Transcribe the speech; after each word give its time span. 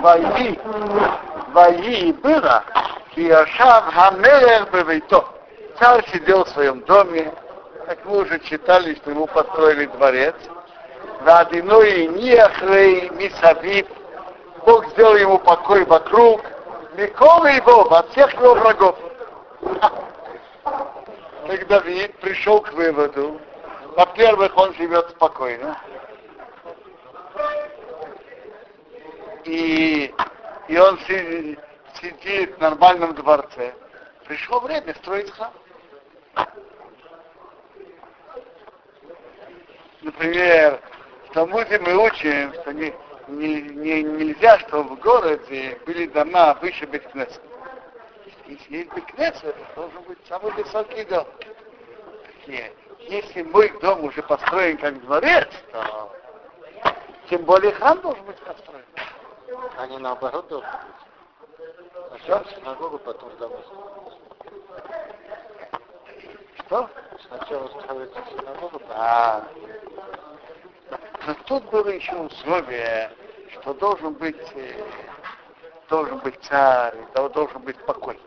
Ваи, 0.00 0.58
Ваи 1.52 2.12
было, 2.12 2.64
Киошав 3.14 3.92
Хамелех 3.94 4.70
Бевейто. 4.70 5.24
Царь 5.78 6.04
сидел 6.12 6.44
в 6.44 6.48
своем 6.50 6.80
доме, 6.82 7.32
как 7.86 8.04
мы 8.04 8.18
уже 8.22 8.38
читали, 8.40 8.94
что 8.94 9.10
ему 9.10 9.26
построили 9.26 9.86
дворец. 9.86 10.34
Вадиной 11.22 12.06
Ниахрей 12.06 13.10
Мисавив. 13.10 13.86
Бог 14.64 14.86
сделал 14.90 15.16
ему 15.16 15.38
покой 15.38 15.84
вокруг. 15.84 16.42
Микола 16.96 17.46
его 17.46 17.82
от 17.92 18.10
всех 18.10 18.32
его 18.34 18.54
врагов. 18.54 18.96
Так 21.46 21.66
Давид 21.68 22.16
пришел 22.18 22.60
к 22.60 22.72
выводу, 22.72 23.40
во-первых, 23.96 24.56
он 24.56 24.74
живет 24.74 25.10
спокойно. 25.10 25.78
И, 29.46 30.12
и 30.66 30.78
он 30.78 30.98
сидит, 31.00 31.60
сидит 32.00 32.56
в 32.56 32.60
нормальном 32.60 33.14
дворце. 33.14 33.72
Пришло 34.24 34.58
время 34.58 34.92
строить 34.96 35.30
храм. 35.30 35.52
Например, 40.02 40.80
в 41.26 41.32
Талмуде 41.32 41.78
мы 41.78 41.96
учим, 41.96 42.52
что 42.54 42.72
не, 42.72 42.92
не, 43.28 43.62
не, 43.62 44.02
нельзя, 44.02 44.58
чтобы 44.60 44.96
в 44.96 45.00
городе 45.00 45.78
были 45.86 46.06
дома 46.06 46.54
выше 46.60 46.84
Бекнеса. 46.86 47.40
Если 48.46 48.78
есть 48.78 48.94
Бекнеса, 48.94 49.48
это 49.48 49.60
должен 49.76 50.02
быть 50.02 50.18
самый 50.28 50.52
высокий 50.52 51.04
дом. 51.04 51.26
Нет. 52.48 52.72
Если 52.98 53.42
мой 53.42 53.72
дом 53.80 54.04
уже 54.04 54.22
построен 54.22 54.76
как 54.78 55.00
дворец, 55.02 55.48
то 55.70 56.12
тем 57.30 57.42
более 57.42 57.70
храм 57.72 58.00
должен 58.00 58.24
быть 58.24 58.38
построен. 58.38 58.84
Не 59.88 59.98
наоборот 59.98 60.48
должен 60.48 60.70
быть. 60.70 61.06
Сначала 62.08 62.44
синагогу, 62.46 62.98
потом 62.98 63.30
дом. 63.38 63.52
Что? 66.58 66.90
Сначала 67.28 67.68
строится 67.68 68.24
синагога, 68.30 68.80
А. 68.90 69.44
Но 71.26 71.34
тут 71.46 71.64
было 71.70 71.88
еще 71.88 72.14
условие, 72.16 73.10
что 73.52 73.74
должен 73.74 74.14
быть, 74.14 74.52
э, 74.54 74.84
должен 75.88 76.18
быть 76.18 76.38
царь, 76.42 76.94
должен 77.14 77.62
быть 77.62 77.76
покой. 77.84 78.20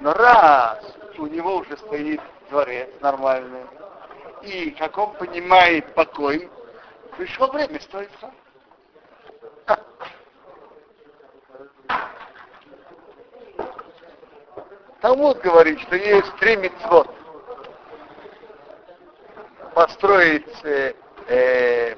Но 0.00 0.12
раз 0.12 0.84
у 1.18 1.26
него 1.26 1.56
уже 1.56 1.76
стоит 1.78 2.20
дворец 2.50 2.90
нормальный, 3.00 3.66
и 4.42 4.70
как 4.72 4.98
он 4.98 5.14
понимает 5.14 5.94
покой, 5.94 6.50
пришло 7.16 7.46
время 7.48 7.80
строить 7.80 8.14
храм. 8.18 8.32
Талмуд 15.04 15.38
говорит, 15.42 15.78
что 15.80 15.96
есть 15.96 16.34
три 16.36 16.56
мецвод. 16.56 17.08
Построить, 19.74 20.64
э, 20.64 20.94
э, 21.28 21.96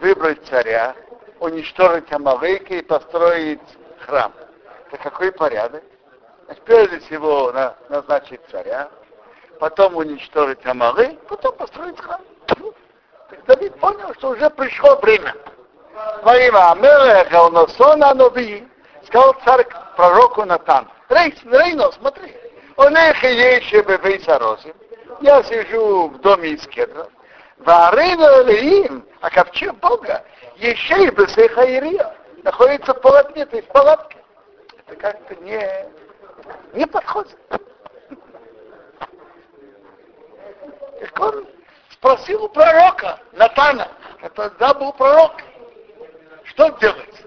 выбрать 0.00 0.42
царя, 0.46 0.96
уничтожить 1.40 2.10
Амалыка 2.10 2.74
и 2.74 2.82
построить 2.82 3.60
храм. 4.06 4.32
Это 4.88 4.96
какой 5.02 5.30
порядок? 5.30 5.84
Значит, 6.46 6.64
прежде 6.64 7.00
всего 7.00 7.52
на, 7.52 7.76
назначить 7.90 8.40
царя, 8.50 8.90
потом 9.58 9.94
уничтожить 9.96 10.64
Амалы, 10.64 11.18
потом 11.28 11.54
построить 11.56 12.00
храм. 12.00 12.22
Ну, 13.30 13.36
так 13.36 13.44
Давид 13.46 13.78
понял, 13.80 14.14
что 14.14 14.30
уже 14.30 14.50
пришло 14.50 14.96
время. 14.96 15.34
Во 16.22 16.36
имя 16.36 16.72
Амелеха, 16.72 17.42
он 17.42 18.16
Нови, 18.16 18.68
сказал 19.06 19.34
царь 19.44 19.66
пророку 19.96 20.44
Натан, 20.44 20.88
Рейс, 21.08 21.34
Рейно, 21.44 21.90
смотри, 21.92 22.34
он 22.76 22.96
их 22.96 23.22
еще 23.22 23.82
бебейсаросим, 23.82 24.74
я 25.20 25.42
сижу 25.42 26.08
в 26.08 26.20
доме 26.20 26.50
из 26.50 26.66
кедров, 26.68 27.08
Варейно 27.58 28.50
им, 28.50 29.04
а 29.20 29.30
ковчег 29.30 29.74
Бога, 29.74 30.24
еще 30.56 31.04
и 31.04 31.10
Бесейхаирия, 31.10 32.14
находится 32.42 32.94
в 32.94 33.00
полотне, 33.00 33.44
то 33.44 33.56
есть 33.56 33.68
в 33.68 33.72
палатке. 33.72 34.16
Это 34.86 34.96
как-то 34.96 35.34
не, 35.36 35.68
не 36.72 36.86
подходит. 36.86 37.36
Спросил 42.00 42.44
у 42.44 42.48
пророка 42.48 43.18
Натана, 43.32 43.88
это 44.22 44.50
да 44.58 44.72
был 44.72 44.92
пророк, 44.94 45.32
что 46.44 46.70
делать? 46.80 47.26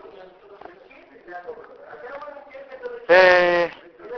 Э, 3.08 3.70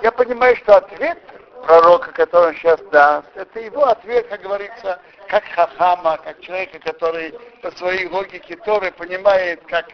я 0.02 0.12
понимаю, 0.14 0.56
что 0.58 0.78
ответ 0.78 1.18
пророка, 1.66 2.12
который 2.14 2.50
он 2.50 2.56
сейчас 2.56 2.80
даст, 2.90 3.28
это 3.36 3.60
его 3.60 3.84
ответ, 3.84 4.28
как 4.30 4.42
говорится, 4.44 5.00
как 5.28 5.44
хахама, 5.44 6.18
как 6.24 6.40
человека, 6.40 6.80
который 6.80 7.38
по 7.62 7.72
своей 7.72 8.08
логике 8.08 8.56
Торы 8.64 8.92
понимает, 8.94 9.62
как, 9.68 9.88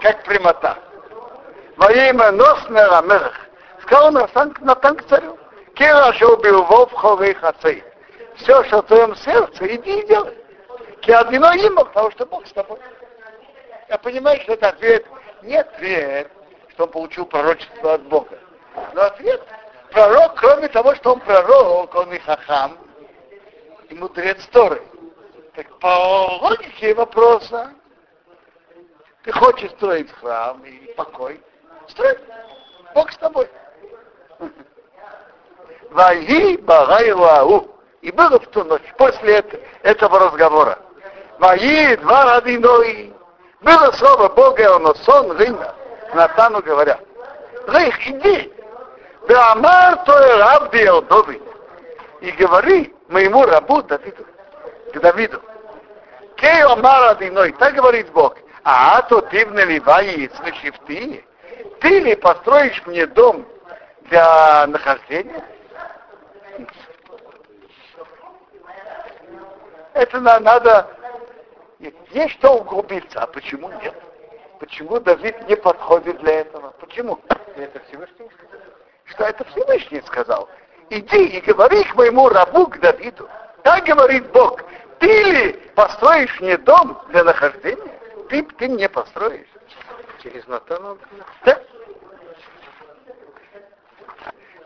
как 0.00 0.24
прямота. 0.24 0.78
Во 1.76 1.92
имя 1.92 2.32
Носнера 2.32 3.02
Мелех 3.02 3.48
сказал 3.82 4.10
Натан, 4.10 4.96
к 4.96 5.08
царю, 5.08 5.38
Кира 5.76 6.12
убил 6.26 6.64
вов 6.64 6.92
ховей 6.92 7.34
хацей. 7.34 7.84
Все, 8.38 8.62
что 8.64 8.82
в 8.82 8.86
твоем 8.86 9.16
сердце, 9.16 9.74
иди 9.74 10.00
и 10.00 10.06
делай. 10.06 10.36
Ки 11.00 11.10
одно 11.10 11.52
имя, 11.52 11.84
потому 11.84 12.10
что 12.12 12.26
Бог 12.26 12.46
с 12.46 12.52
тобой. 12.52 12.78
Я 13.88 13.98
понимаю, 13.98 14.40
что 14.42 14.54
это 14.54 14.68
ответ 14.68 15.06
не 15.42 15.56
ответ, 15.56 16.30
что 16.70 16.84
он 16.84 16.90
получил 16.90 17.26
пророчество 17.26 17.94
от 17.94 18.02
Бога. 18.02 18.38
Но 18.94 19.02
ответ, 19.02 19.42
пророк, 19.90 20.34
кроме 20.36 20.68
того, 20.68 20.94
что 20.96 21.14
он 21.14 21.20
пророк, 21.20 21.94
он 21.94 22.12
и 22.12 22.18
хахам, 22.18 22.78
и 23.88 23.94
мудрец 23.94 24.44
Торы. 24.52 24.82
Так 25.54 25.66
по 25.78 26.38
логике 26.42 26.94
вопроса, 26.94 27.72
ты 29.24 29.32
хочешь 29.32 29.70
строить 29.72 30.12
храм 30.12 30.62
и 30.64 30.92
покой, 30.94 31.40
строй. 31.88 32.18
Бог 32.94 33.10
с 33.10 33.16
тобой. 33.16 33.48
Ваги 35.90 36.56
Багайлау. 36.58 37.77
И 38.08 38.10
было 38.10 38.40
в 38.40 38.46
ту 38.46 38.64
ночь, 38.64 38.94
после 38.96 39.44
этого 39.82 40.18
разговора. 40.18 40.78
Ваги 41.38 41.94
два 41.96 42.36
родиной. 42.36 43.12
Было 43.60 43.92
слово 43.92 44.30
Бога, 44.30 44.62
и 44.62 44.64
оно 44.64 44.94
сон, 44.94 45.36
Рина. 45.36 45.74
Натану 46.14 46.62
говорят, 46.62 47.00
Рейх, 47.66 48.08
иди. 48.08 48.50
Беамар 49.28 50.04
то 50.06 50.38
раб 50.38 50.70
Давид. 50.70 51.42
И 52.22 52.30
говори 52.30 52.94
моему 53.08 53.44
рабу 53.44 53.82
Давиду, 53.82 54.24
к 54.94 55.00
Давиду. 55.00 55.42
Кей 56.36 56.62
омар 56.62 57.10
одиной, 57.10 57.52
так 57.58 57.74
говорит 57.74 58.10
Бог. 58.12 58.38
А 58.64 59.02
то 59.02 59.20
ты 59.20 59.44
в 59.44 59.52
наливай 59.52 60.30
шифты, 60.62 61.26
ты 61.80 61.98
ли 61.98 62.14
построишь 62.16 62.82
мне 62.86 63.06
дом 63.06 63.46
для 64.04 64.66
нахождения? 64.66 65.44
Это 69.98 70.20
надо... 70.20 70.88
Есть 72.10 72.34
что 72.34 72.54
углубиться, 72.58 73.20
а 73.20 73.26
почему 73.26 73.68
нет? 73.82 73.94
Почему 74.60 75.00
Давид 75.00 75.48
не 75.48 75.56
подходит 75.56 76.18
для 76.20 76.40
этого? 76.42 76.70
Почему? 76.78 77.18
Это 77.56 77.80
Всевышний 77.80 78.30
Что 79.06 79.24
это 79.24 79.44
Всевышний 79.46 80.00
сказал? 80.06 80.48
Иди 80.90 81.26
и 81.26 81.40
говори 81.40 81.82
к 81.82 81.96
моему 81.96 82.28
рабу, 82.28 82.68
к 82.68 82.78
Давиду. 82.78 83.28
Так 83.64 83.86
говорит 83.86 84.30
Бог. 84.30 84.60
Ты 85.00 85.08
ли 85.08 85.52
построишь 85.74 86.40
мне 86.40 86.56
дом 86.58 87.00
для 87.08 87.24
нахождения? 87.24 87.98
Ты, 88.28 88.44
ты 88.44 88.68
мне 88.68 88.88
построишь. 88.88 89.48
Через 90.22 90.46
Натана? 90.46 90.96
Да. 91.44 91.60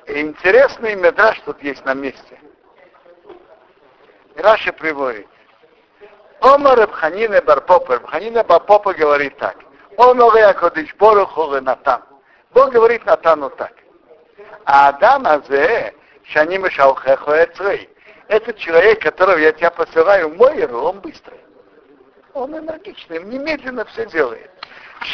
Интересный 0.08 0.94
медраж 0.94 1.40
тут 1.46 1.62
есть 1.62 1.84
на 1.86 1.94
месте. 1.94 2.38
Раша 4.36 4.72
приводит. 4.72 5.26
Омар 6.40 6.78
Рабханина 6.78 7.40
Барпопа. 7.42 7.94
Рабханина 7.94 8.42
Барпопа 8.44 8.94
говорит 8.94 9.36
так. 9.38 9.56
Омар 9.96 10.36
Якодиш 10.36 10.94
Боруху 10.96 11.60
Натан. 11.60 12.02
Бог 12.52 12.70
говорит 12.70 13.04
Натану 13.06 13.50
так. 13.50 13.72
А 14.64 14.88
Адам 14.88 15.26
Азе, 15.26 15.94
Шаним 16.24 16.68
Шалхеху 16.70 17.30
Эцрей. 17.30 17.88
Этот 18.28 18.56
человек, 18.58 19.02
которого 19.02 19.36
я 19.36 19.52
тебя 19.52 19.70
посылаю, 19.70 20.34
мой 20.34 20.64
он 20.66 21.00
быстрый. 21.00 21.40
Он 22.34 22.56
энергичный, 22.56 23.22
немедленно 23.24 23.84
все 23.86 24.06
делает. 24.06 24.50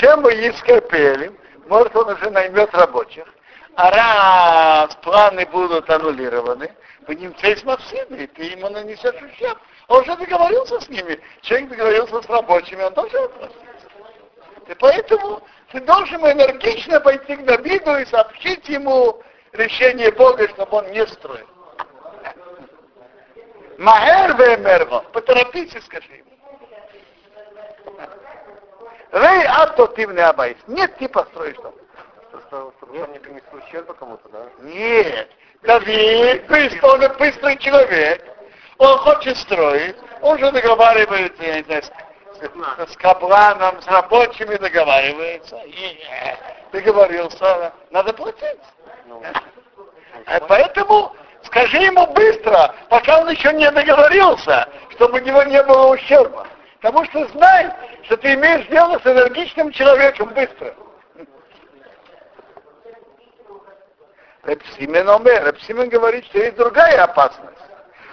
Чем 0.01 0.21
мы 0.21 0.33
ископели, 0.33 1.33
может 1.67 1.95
он 1.97 2.11
уже 2.11 2.31
наймет 2.31 2.73
рабочих. 2.75 3.25
А 3.75 3.91
раз 3.91 4.95
планы 4.97 5.47
будут 5.47 5.89
аннулированы, 5.89 6.71
вы 7.09 7.15
не 7.15 7.29
с 7.29 7.65
Максимой, 7.65 8.27
ты 8.27 8.45
ему 8.45 8.69
нанесешь 8.69 9.23
ущерб. 9.23 9.59
Он 9.89 10.03
уже 10.03 10.15
договорился 10.15 10.79
с 10.79 10.89
ними. 10.91 11.19
Человек 11.41 11.71
договорился 11.71 12.21
с 12.21 12.27
рабочими, 12.27 12.83
он 12.83 12.93
тоже 12.93 13.17
отплатит. 13.17 13.57
И 14.69 14.75
поэтому 14.75 15.41
ты 15.73 15.81
должен 15.81 16.21
энергично 16.21 17.01
пойти 17.01 17.37
к 17.37 17.45
Давиду 17.47 17.97
и 17.97 18.05
сообщить 18.05 18.69
ему 18.69 19.23
решение 19.53 20.13
Бога, 20.13 20.47
чтобы 20.51 20.77
он 20.77 20.93
не 20.93 21.07
строил. 21.07 21.47
Махер 23.79 24.37
вемерво. 24.37 25.01
Поторопись 25.13 25.75
и 25.75 25.81
скажи 25.81 26.13
ему. 26.13 26.29
Ты 29.97 30.07
мне 30.07 30.25
абайс. 30.25 30.59
Нет, 30.67 30.95
ты 30.99 31.09
построишь 31.09 31.57
дом. 31.57 31.75
Чтобы 32.49 33.03
он 33.03 33.13
не 33.13 33.19
принесли 33.19 33.59
ущерба 33.59 33.95
кому-то, 33.95 34.29
да? 34.31 34.47
Нет. 34.61 35.29
Давид, 35.63 36.47
быстро, 36.47 36.87
он 36.87 37.17
быстрый 37.19 37.59
человек. 37.59 38.25
Он 38.79 38.97
хочет 38.99 39.37
строить. 39.37 39.97
Он 40.23 40.39
же 40.39 40.51
договаривается, 40.51 41.43
с, 41.43 42.93
с 42.93 42.97
капланом, 42.97 43.83
с 43.83 43.87
рабочими 43.87 44.57
договаривается. 44.57 45.57
И 45.67 46.01
э, 46.11 46.37
договорился, 46.73 47.73
надо 47.91 48.13
платить. 48.15 48.61
Ну, 49.07 49.23
а 50.27 50.41
поэтому 50.41 51.15
скажи 51.45 51.79
ему 51.79 52.07
быстро, 52.09 52.75
пока 52.89 53.21
он 53.21 53.29
еще 53.31 53.53
не 53.53 53.71
договорился, 53.71 54.69
чтобы 54.91 55.21
у 55.21 55.23
него 55.23 55.43
не 55.45 55.63
было 55.65 55.89
ущерба. 55.89 56.47
Потому 56.81 57.05
что 57.07 57.27
знай, 57.29 57.71
что 58.05 58.17
ты 58.17 58.35
имеешь 58.35 58.67
дело 58.69 58.99
с 58.99 59.07
энергичным 59.07 59.73
человеком 59.73 60.29
быстро. 60.29 60.75
Репсимен 64.49 65.09
омер. 65.09 65.47
Репсимен 65.47 65.89
говорит, 65.91 66.25
что 66.27 66.39
есть 66.39 66.57
другая 66.57 67.05
опасность. 67.05 67.59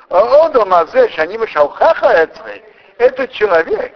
Одо 0.09 0.65
мазеш, 0.65 1.17
они 1.17 1.37
мешалхаха 1.37 2.29
этот 2.97 3.31
человек, 3.31 3.93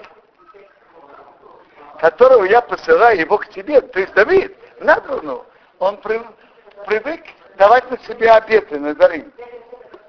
которого 2.00 2.46
я 2.46 2.62
посылаю 2.62 3.20
его 3.20 3.38
к 3.38 3.50
тебе, 3.50 3.82
то 3.82 4.00
есть 4.00 4.14
Давид, 4.14 4.56
Натану, 4.80 5.46
он 5.78 5.98
привык 5.98 7.22
давать 7.58 7.92
на 7.92 8.00
себе 8.00 8.32
обеты 8.32 8.80
на 8.80 8.96
дары. 8.96 9.26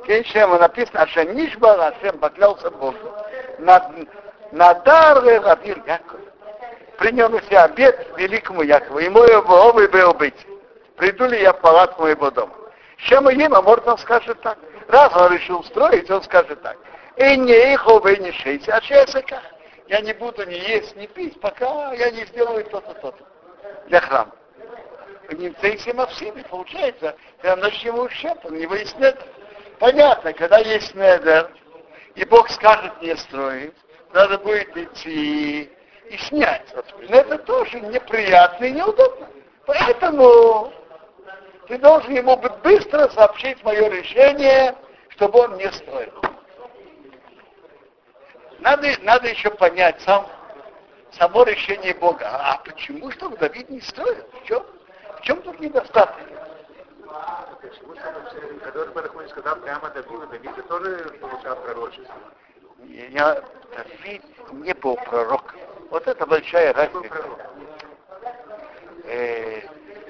Кейшема 0.06 0.58
написано, 0.58 1.06
что 1.08 1.24
Нишба 1.24 1.66
Лашем 1.66 2.18
поклялся 2.18 2.70
Богу. 2.70 2.96
На 3.58 4.74
дар 4.74 5.22
Рабир 5.22 5.82
Яков. 5.86 6.20
Принял 6.96 7.28
на 7.28 7.42
себя 7.42 7.64
обет 7.64 8.06
великому 8.16 8.62
Якову. 8.62 8.98
Ему 9.00 9.22
его 9.24 9.72
был 9.72 10.14
быть. 10.14 10.46
Приду 11.00 11.24
ли 11.24 11.40
я 11.40 11.54
в 11.54 11.60
палатку 11.62 12.02
моего 12.02 12.30
дома? 12.30 12.52
Чем 12.98 13.30
им, 13.30 13.54
а 13.54 13.62
может 13.62 13.88
он 13.88 13.96
скажет 13.96 14.38
так. 14.42 14.58
Раз 14.88 15.10
он 15.16 15.32
решил 15.32 15.64
строить, 15.64 16.10
он 16.10 16.22
скажет 16.22 16.60
так. 16.60 16.76
И 17.16 17.36
не 17.38 17.72
их 17.72 17.86
и 17.86 18.20
не 18.20 18.32
шесть, 18.32 18.68
а 18.68 18.82
шесека. 18.82 19.40
Я 19.88 20.02
не 20.02 20.12
буду 20.12 20.44
ни 20.46 20.52
есть, 20.52 20.94
ни 20.96 21.06
пить, 21.06 21.40
пока 21.40 21.94
я 21.94 22.10
не 22.10 22.26
сделаю 22.26 22.64
то-то, 22.64 22.92
то-то. 22.92 23.24
Для 23.86 24.00
храма 24.02 24.32
нецейси 25.32 25.92
мавсими. 25.92 26.42
Получается, 26.50 27.16
когда 27.40 27.56
ночью 27.56 27.94
ущерб, 27.94 28.44
у 28.44 28.50
него 28.50 28.74
есть 28.74 28.94
недер. 28.96 29.24
Понятно, 29.78 30.34
когда 30.34 30.58
есть 30.58 30.94
недер, 30.94 31.50
и 32.14 32.26
Бог 32.26 32.50
скажет 32.50 33.00
не 33.00 33.16
строить, 33.16 33.72
надо 34.12 34.36
будет 34.38 34.76
идти 34.76 35.70
и 36.10 36.16
снять. 36.28 36.66
Но 37.08 37.16
это 37.16 37.38
тоже 37.38 37.80
неприятно 37.80 38.66
и 38.66 38.72
неудобно. 38.72 39.28
Поэтому 39.64 40.74
ты 41.70 41.78
должен 41.78 42.12
ему 42.12 42.36
быстро 42.64 43.08
сообщить 43.10 43.62
мое 43.62 43.88
решение, 43.88 44.74
чтобы 45.10 45.38
он 45.38 45.56
не 45.56 45.70
строил. 45.70 46.12
Надо, 48.58 48.88
надо 49.02 49.28
еще 49.28 49.50
понять 49.50 50.00
сам, 50.02 50.26
само 51.12 51.44
решение 51.44 51.94
Бога. 51.94 52.26
А 52.28 52.60
почему, 52.64 53.12
чтобы 53.12 53.36
Давид 53.36 53.70
не 53.70 53.80
строил? 53.82 54.26
В 54.32 54.44
чем? 54.46 54.66
В 55.18 55.20
чем 55.22 55.40
тут 55.42 55.60
недостаток? 55.60 56.16
Почему, 57.62 57.94
Барахмон 58.92 59.28
сказал 59.28 59.54
прямо 59.56 59.90
Давиду, 59.90 60.26
Давид 60.26 60.66
тоже 60.66 61.18
получал 61.20 61.54
пророчество? 61.54 62.16
Я, 62.82 63.44
Давид 63.76 64.24
не 64.54 64.74
был 64.74 64.96
пророк. 64.96 65.54
Вот 65.90 66.04
это 66.08 66.26
большая 66.26 66.72
разница. 66.72 67.14
Э, 69.04 69.60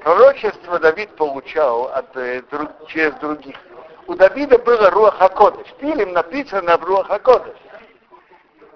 пророчество 0.01 0.79
Давид 0.79 1.15
получал 1.17 1.87
от, 1.89 2.17
э, 2.17 2.43
друг, 2.51 2.71
через 2.89 3.15
других. 3.15 3.57
У 4.07 4.15
Давида 4.15 4.59
было 4.59 4.91
Руах 4.91 5.19
Хакодыш. 5.19 5.67
Фильм 5.79 6.13
написано 6.13 6.77
в 6.77 6.85
Руах 6.85 7.07
Хакодыш. 7.07 7.57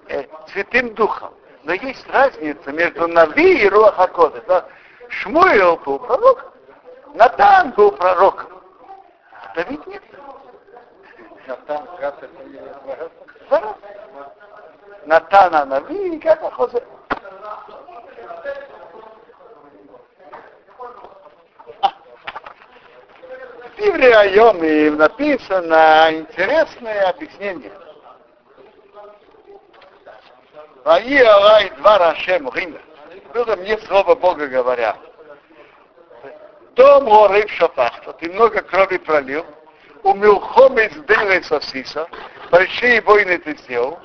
Э, 0.07 0.23
святым 0.47 0.93
духом. 0.93 1.33
Но 1.63 1.73
есть 1.73 2.07
разница 2.09 2.71
между 2.71 3.07
Нави 3.07 3.63
и 3.63 3.69
Руах 3.69 3.95
Хакодыш. 3.95 4.43
Да? 4.47 4.65
Шмуил 5.09 5.77
был 5.77 5.99
пророк, 5.99 6.53
Натан 7.13 7.71
был 7.71 7.91
пророк. 7.91 8.47
А 9.31 9.55
Давид 9.55 9.85
нет. 9.87 10.03
Натан. 11.47 11.87
Натана 15.05 15.65
Нави, 15.65 16.19
как 16.19 16.41
Хозе. 16.53 16.83
В 23.75 23.77
Библии 23.77 24.09
Айоме 24.09 24.91
написано 24.91 26.07
интересное 26.11 27.09
объяснение. 27.09 27.73
Ваи 30.85 31.17
Алай 31.17 31.69
два 31.71 31.97
Рашем 31.97 32.49
Рима 32.53 32.79
было 33.33 33.57
мне 33.57 33.77
слово 33.79 34.15
Бога 34.15 34.47
говоря. 34.47 34.95
Дом 36.75 37.03
горы 37.03 37.45
в 37.47 37.51
шапахта, 37.51 38.13
ты 38.13 38.31
много 38.31 38.61
крови 38.61 38.97
пролил, 38.97 39.45
умилхом 40.03 40.79
из 40.79 40.93
дыры 41.03 41.43
сосиса, 41.43 42.07
большие 42.51 43.01
войны 43.01 43.37
ты 43.39 43.57
сделал, 43.57 43.99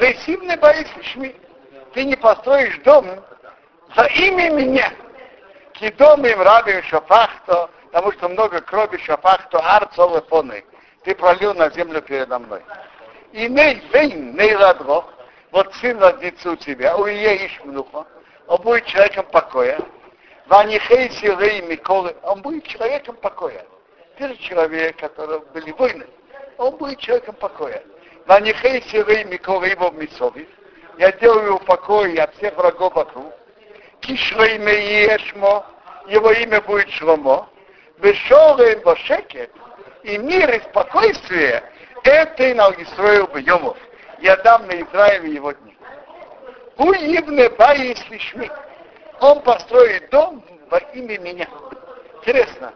не 0.00 0.56
боишься, 0.56 1.02
шми. 1.04 1.36
Ты 1.94 2.04
не 2.04 2.16
построишь 2.16 2.78
дом 2.78 3.06
за 3.94 4.04
имя 4.06 4.50
меня. 4.50 4.92
Кидом 5.74 6.26
им 6.26 6.42
рабим 6.42 6.82
шапахто, 6.84 7.70
потому 7.92 8.10
что 8.12 8.28
много 8.30 8.60
крови 8.62 8.96
шапахто, 8.96 9.58
арцовы 9.58 10.22
поны. 10.22 10.64
Ты 11.04 11.14
пролил 11.14 11.52
на 11.54 11.68
землю 11.70 12.00
передо 12.00 12.38
мной. 12.38 12.62
И 13.32 13.46
не 13.48 13.74
вейн, 13.92 14.34
не 14.34 14.56
ладро, 14.56 15.04
вот 15.50 15.74
сын 15.74 15.98
родится 15.98 16.52
у 16.52 16.56
тебя, 16.56 16.96
у 16.96 17.06
ее 17.06 17.46
Ишмнуха, 17.46 18.06
он 18.46 18.62
будет 18.62 18.86
человеком 18.86 19.26
покоя. 19.26 19.78
Ванихей 20.46 21.10
силы 21.10 21.62
Миколы, 21.62 22.16
он 22.22 22.40
будет 22.40 22.64
человеком 22.66 23.16
покоя. 23.16 23.64
Ты 24.16 24.28
же 24.28 24.36
человек, 24.36 24.96
который 24.96 25.40
были 25.52 25.70
войны, 25.72 26.06
он 26.56 26.76
будет 26.76 26.98
человеком 26.98 27.34
покоя. 27.34 27.82
Ванихей 28.26 28.82
силы 28.88 29.24
Миколы 29.24 29.66
его 29.68 29.90
Мисови, 29.90 30.48
я 30.98 31.12
делаю 31.12 31.58
покой 31.60 32.14
от 32.14 32.34
всех 32.36 32.56
врагов 32.56 32.94
вокруг. 32.94 33.32
Кишлей 34.00 34.58
Меешмо, 34.58 35.66
его 36.08 36.32
имя 36.32 36.60
будет 36.62 36.88
Шломо. 36.90 37.48
Бешорем 38.02 38.80
Бошекет, 38.80 39.50
и 40.02 40.18
мир 40.18 40.52
и 40.52 40.60
спокойствие, 40.60 41.62
это 42.02 42.42
и 42.42 42.52
на 42.52 42.70
Исраил 42.70 43.28
Бьемов 43.28 43.78
я 44.18 44.36
дам 44.38 44.66
на 44.66 44.72
Израиле 44.82 45.34
его 45.34 45.52
дни. 45.52 45.76
Уивне 46.78 47.48
баи 47.50 47.94
слишми. 48.06 48.50
Он 49.20 49.40
построит 49.42 50.10
дом 50.10 50.44
во 50.68 50.78
имя 50.78 51.18
меня. 51.18 51.46
Интересно. 52.16 52.72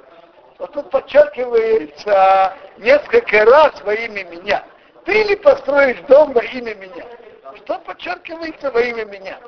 Вот 0.58 0.72
тут 0.72 0.90
подчеркивается 0.90 2.54
несколько 2.78 3.44
раз 3.44 3.80
во 3.82 3.94
имя 3.94 4.24
меня. 4.24 4.64
Ты 5.04 5.24
ли 5.24 5.36
построишь 5.36 5.98
дом 6.08 6.32
во 6.32 6.42
имя 6.44 6.74
меня? 6.74 7.04
Что 7.56 7.78
подчеркивается 7.78 8.70
во 8.70 8.80
имя 8.80 9.04
меня? 9.04 9.38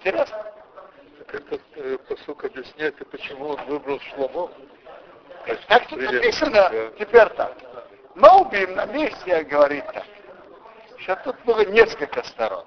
Интересно. 0.00 0.47
Этот 1.32 1.60
э, 1.76 1.98
посук 2.08 2.44
объясняет, 2.44 2.96
почему 3.10 3.48
он 3.48 3.64
выбрал 3.66 4.00
Шломо. 4.00 4.50
Так 5.68 5.88
тут 5.88 6.00
написано, 6.00 6.50
да. 6.52 6.90
теперь 6.98 7.28
так. 7.30 7.56
Маубим 8.14 8.74
на 8.74 8.86
месте 8.86 9.44
говорит 9.44 9.84
так 9.86 10.04
что 10.98 11.16
тут 11.16 11.36
было 11.44 11.64
несколько 11.64 12.22
сторон. 12.24 12.66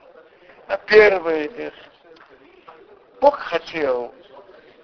А 0.68 0.78
первый, 0.78 1.72
Бог 3.20 3.38
хотел, 3.38 4.14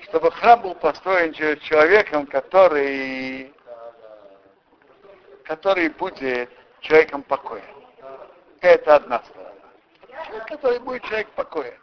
чтобы 0.01 0.31
храм 0.31 0.61
был 0.61 0.75
построен 0.75 1.33
человеком, 1.33 2.27
который, 2.27 3.53
который 5.43 5.89
будет 5.89 6.49
человеком 6.81 7.23
покоя. 7.23 7.63
Это 8.61 8.95
одна 8.95 9.23
сторона. 9.23 9.51
Человек, 10.25 10.47
который 10.47 10.79
будет 10.79 11.03
человек 11.03 11.29
покоя. 11.31 11.77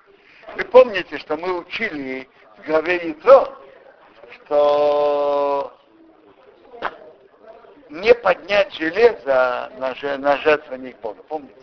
Вы 0.56 0.64
помните, 0.64 1.18
что 1.18 1.36
мы 1.36 1.58
учили 1.58 2.28
в 2.58 2.66
главе 2.66 3.08
Ятро, 3.08 3.48
что 4.32 5.72
не 7.88 8.14
поднять 8.14 8.72
железо 8.74 9.70
на, 9.78 9.94
на 10.18 10.36
жертвенник 10.38 10.98
Бога. 11.00 11.22
Помните? 11.28 11.54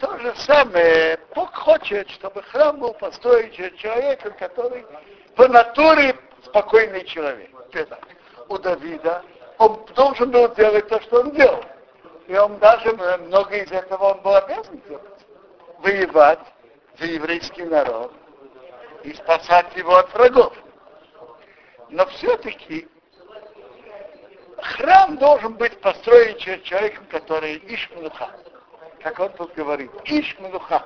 То 0.00 0.18
же 0.18 0.34
самое, 0.34 1.18
Бог 1.34 1.54
хочет, 1.54 2.10
чтобы 2.10 2.42
храм 2.42 2.78
был 2.78 2.92
построен 2.94 3.52
человеком, 3.52 4.34
который 4.38 4.84
по 5.36 5.46
натуре 5.46 6.16
спокойный 6.44 7.04
человек. 7.04 7.50
У 8.48 8.58
Давида 8.58 9.22
он 9.58 9.86
должен 9.94 10.30
был 10.30 10.52
делать 10.54 10.88
то, 10.88 11.00
что 11.02 11.20
он 11.20 11.30
делал. 11.30 11.62
И 12.26 12.36
он 12.36 12.58
даже 12.58 12.92
много 12.92 13.56
из 13.56 13.70
этого 13.70 14.14
он 14.14 14.22
был 14.22 14.34
обязан 14.34 14.80
делать. 14.88 15.11
Воевать 15.82 16.38
за 16.96 17.06
еврейский 17.06 17.64
народ 17.64 18.12
и 19.02 19.12
спасать 19.14 19.76
его 19.76 19.96
от 19.96 20.14
врагов. 20.14 20.56
Но 21.88 22.06
все-таки 22.06 22.88
храм 24.58 25.16
должен 25.18 25.54
быть 25.54 25.80
построен 25.80 26.38
человеком, 26.38 27.04
который 27.06 27.60
Ишмануха. 27.66 28.30
Как 29.02 29.18
он 29.18 29.32
тут 29.32 29.52
говорит, 29.54 29.90
Ишмануха. 30.04 30.84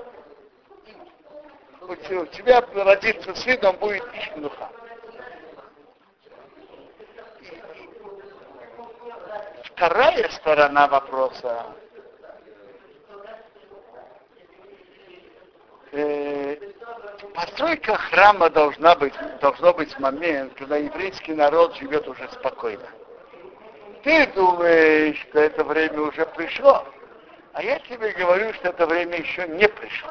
У 1.83 1.95
тебя 1.97 2.65
родится 2.75 3.35
сын, 3.35 3.63
он 3.67 3.77
будет 3.77 4.03
Ишмануха. 4.15 4.71
Вторая 9.63 10.27
сторона 10.31 10.89
вопроса 10.89 11.67
э, 15.97 16.57
постройка 17.37 17.95
храма 17.97 18.49
должна 18.51 18.97
быть, 18.97 19.15
должно 19.41 19.75
быть 19.75 19.97
момент, 19.99 20.55
когда 20.55 20.77
еврейский 20.77 21.35
народ 21.35 21.77
живет 21.77 22.09
уже 22.09 22.29
спокойно. 22.33 22.89
Ты 24.03 24.27
думаешь, 24.29 25.21
что 25.29 25.41
это 25.41 25.63
время 25.65 26.01
уже 26.01 26.25
пришло, 26.27 26.85
а 27.53 27.63
я 27.63 27.79
тебе 27.81 28.13
говорю, 28.13 28.53
что 28.55 28.69
это 28.69 28.87
время 28.87 29.19
еще 29.19 29.47
не 29.49 29.69
пришло. 29.69 30.11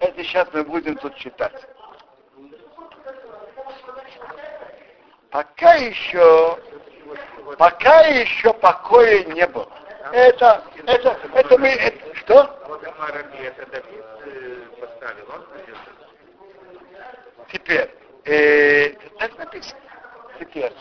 Это 0.00 0.22
сейчас 0.22 0.48
мы 0.52 0.64
будем 0.64 0.96
тут 0.96 1.16
читать. 1.16 1.54
Пока 5.30 5.74
еще 5.74 6.58
Пока 7.56 8.00
еще 8.02 8.52
покоя 8.52 9.24
не 9.24 9.46
было. 9.46 9.68
Это, 10.12 10.62
это, 10.86 11.18
это 11.34 11.58
мы, 11.58 11.68
это, 11.68 12.14
что? 12.16 12.58
Теперь, 17.52 17.90
э, 18.24 18.90
так 19.18 19.36
написано. 19.38 19.80
Теперь, 20.38 20.72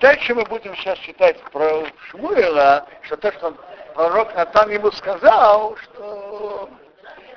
дальше 0.00 0.34
мы 0.34 0.44
будем 0.44 0.76
сейчас 0.76 0.98
читать 1.00 1.38
про 1.50 1.84
Шмуэла, 2.08 2.86
что 3.02 3.16
то, 3.16 3.32
что 3.32 3.56
пророк 3.94 4.34
Натан 4.34 4.70
ему 4.70 4.92
сказал, 4.92 5.76
что 5.76 6.70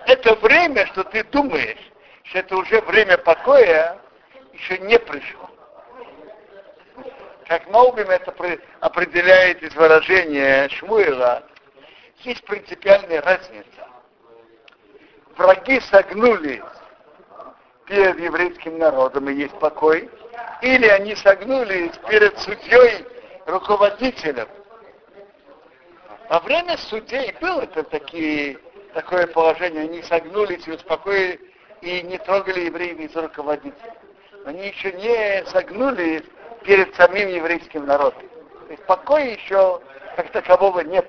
это 0.06 0.36
время, 0.36 0.86
что 0.88 1.04
ты 1.06 1.24
думаешь, 1.24 1.92
что 2.24 2.40
это 2.40 2.56
уже 2.56 2.82
время 2.82 3.18
покоя, 3.18 3.98
еще 4.54 4.78
не 4.80 5.00
пришло 5.00 5.50
как 7.48 7.70
Молбим 7.70 8.10
это 8.10 8.34
определяет 8.80 9.62
из 9.62 9.76
выражения 9.76 10.68
Шмуэла, 10.70 11.44
есть 12.20 12.44
принципиальная 12.46 13.22
разница. 13.22 13.88
Враги 15.38 15.80
согнулись 15.82 16.64
перед 17.86 18.20
еврейским 18.20 18.78
народом 18.78 19.30
и 19.30 19.34
есть 19.34 19.58
покой, 19.60 20.10
или 20.62 20.88
они 20.88 21.16
согнулись 21.16 21.92
перед 22.10 22.38
судьей, 22.40 23.06
руководителем. 23.46 24.48
Во 26.30 26.40
время 26.40 26.78
судей 26.78 27.36
было 27.40 27.62
это 27.62 27.84
такие, 27.84 28.58
такое 28.94 29.28
положение, 29.28 29.84
они 29.84 30.02
согнулись 30.02 30.68
и 30.68 30.72
успокоили, 30.72 31.40
и 31.82 32.02
не 32.02 32.18
трогали 32.18 32.62
евреев 32.62 33.00
из 33.00 33.16
руководителя. 33.16 33.96
Они 34.46 34.68
еще 34.68 34.92
не 34.94 35.46
согнулись 35.46 36.24
перед 36.64 36.96
самим 36.96 37.30
еврейским 37.30 37.86
народом. 37.86 38.24
То 38.66 38.72
есть 38.72 38.84
покоя 38.86 39.26
еще 39.26 39.80
как 40.16 40.32
такового 40.32 40.80
нет. 40.80 41.06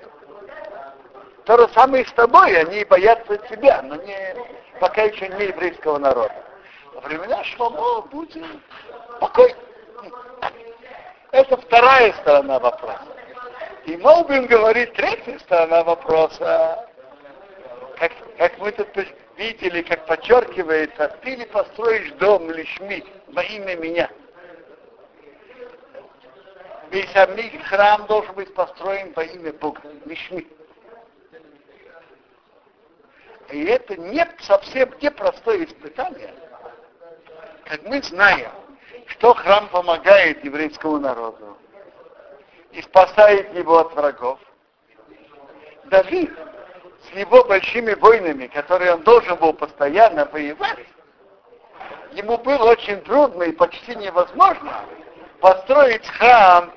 То 1.45 1.57
же 1.57 1.73
самое 1.73 2.03
и 2.03 2.07
с 2.07 2.11
тобой, 2.11 2.55
они 2.59 2.83
боятся 2.83 3.37
тебя, 3.49 3.81
но 3.81 3.95
не, 3.95 4.35
пока 4.79 5.03
еще 5.03 5.29
не 5.29 5.45
еврейского 5.45 5.97
народа. 5.97 6.46
Во 6.97 7.01
времена 7.01 7.43
Шломо 7.43 8.01
будет 8.07 8.43
покой. 9.19 9.53
Это 11.31 11.55
вторая 11.57 12.11
сторона 12.13 12.57
вопроса. 12.57 13.05
И 13.85 13.95
Молбин 13.97 14.47
говорит, 14.47 14.93
третья 14.93 15.37
сторона 15.39 15.83
вопроса, 15.83 16.89
как, 17.99 18.11
как 18.39 18.57
мы 18.57 18.71
тут 18.71 18.87
видели, 19.37 19.83
как 19.83 20.07
подчеркивается, 20.07 21.15
ты 21.21 21.35
не 21.35 21.45
построишь 21.45 22.13
дом 22.13 22.49
лишми 22.49 23.05
во 23.27 23.43
имя 23.43 23.75
меня. 23.75 24.09
Весь 26.89 27.11
самих 27.11 27.63
храм 27.67 28.07
должен 28.07 28.33
быть 28.33 28.51
построен 28.55 29.13
во 29.13 29.23
имя 29.23 29.53
Бога, 29.53 29.81
Мишми. 30.05 30.47
И 33.51 33.65
это 33.65 33.95
не 33.97 34.25
совсем 34.39 34.91
непростое 34.99 35.65
испытание. 35.65 36.33
Как 37.69 37.83
мы 37.83 38.01
знаем, 38.01 38.49
что 39.07 39.33
храм 39.33 39.67
помогает 39.67 40.43
еврейскому 40.43 40.99
народу 40.99 41.57
и 42.71 42.81
спасает 42.81 43.53
его 43.53 43.79
от 43.79 43.93
врагов. 43.93 44.39
Давид 45.85 46.31
с 47.03 47.15
его 47.15 47.43
большими 47.43 47.93
войнами, 47.93 48.47
которые 48.47 48.93
он 48.93 49.03
должен 49.03 49.35
был 49.35 49.53
постоянно 49.53 50.25
воевать, 50.25 50.85
ему 52.13 52.37
было 52.37 52.71
очень 52.71 53.01
трудно 53.01 53.43
и 53.43 53.51
почти 53.51 53.95
невозможно 53.95 54.85
построить 55.41 56.07
храм 56.07 56.71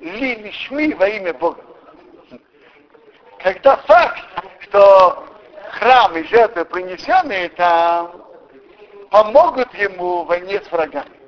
ли 0.00 0.34
лишми 0.36 0.92
во 0.94 1.08
имя 1.08 1.34
Бога. 1.34 1.64
Когда 3.38 3.76
факт, 3.76 4.22
что 4.60 5.24
храм 5.70 6.16
и 6.16 6.24
жертвы, 6.24 6.64
принесенные 6.64 7.48
там, 7.50 8.31
помогут 9.12 9.72
ему 9.74 10.24
в 10.24 10.28
войне 10.28 10.60
с 10.62 10.72
врагами. 10.72 11.20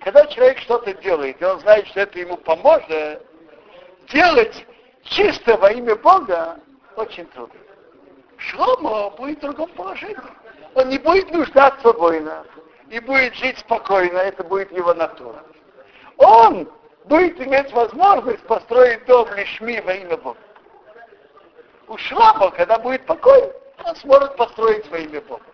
Когда 0.00 0.26
человек 0.26 0.58
что-то 0.58 0.92
делает, 0.94 1.40
и 1.40 1.44
он 1.44 1.60
знает, 1.60 1.86
что 1.86 2.00
это 2.00 2.18
ему 2.18 2.36
поможет, 2.36 3.22
делать 4.08 4.66
чисто 5.04 5.56
во 5.56 5.70
имя 5.70 5.94
Бога 5.94 6.58
очень 6.96 7.26
трудно. 7.26 7.58
Шломо 8.38 9.10
будет 9.10 9.38
в 9.38 9.42
другом 9.42 9.70
положении. 9.70 10.16
Он 10.74 10.88
не 10.88 10.98
будет 10.98 11.30
нуждаться 11.30 11.92
в 11.92 11.98
войнах 11.98 12.44
и 12.90 12.98
будет 12.98 13.34
жить 13.34 13.58
спокойно, 13.58 14.18
это 14.18 14.42
будет 14.42 14.72
его 14.72 14.92
натура. 14.94 15.42
Он 16.16 16.68
будет 17.04 17.40
иметь 17.40 17.72
возможность 17.72 18.42
построить 18.46 19.04
дом 19.06 19.28
лишми 19.34 19.80
во 19.80 19.92
имя 19.92 20.16
Бога. 20.16 20.38
У 21.86 21.96
Шлама, 21.98 22.50
когда 22.50 22.78
будет 22.78 23.06
покой, 23.06 23.52
он 23.84 23.94
сможет 23.96 24.36
построить 24.36 24.88
во 24.90 24.98
имя 24.98 25.20
Бога. 25.20 25.44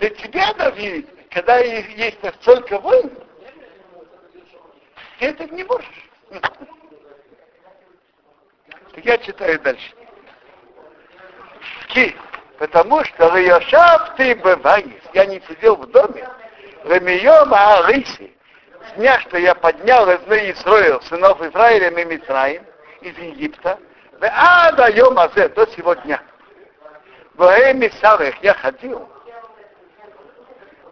Для 0.00 0.08
тебя, 0.08 0.54
Давид, 0.54 1.06
когда 1.30 1.58
есть 1.58 2.18
столько 2.40 2.78
войн, 2.78 3.12
ты 5.18 5.26
это 5.26 5.44
не 5.54 5.62
можешь. 5.62 6.08
Я 8.96 9.18
читаю 9.18 9.60
дальше. 9.60 9.92
Ки, 11.88 12.16
потому 12.58 13.04
что 13.04 13.28
Райошав 13.28 14.16
ты 14.16 14.34
бываешь, 14.36 15.02
я 15.12 15.26
не 15.26 15.38
сидел 15.42 15.76
в 15.76 15.86
доме, 15.90 16.26
Ремиома 16.84 17.84
Алиси, 17.84 18.34
с 18.88 18.92
дня, 18.94 19.20
что 19.20 19.36
я 19.36 19.54
поднял 19.54 20.08
из 20.08 20.20
Исраил, 20.56 21.02
сынов 21.02 21.42
Израиля 21.42 21.90
и 21.90 22.04
Митраим, 22.06 22.64
из 23.02 23.18
Египта, 23.18 23.78
в 24.18 24.24
ада 24.24 24.88
Йомазе, 24.88 25.50
до 25.50 25.66
сегодня. 25.76 26.22
В 27.34 27.42
Эми 27.42 27.88
Сарых 28.00 28.42
я 28.42 28.54
ходил, 28.54 29.06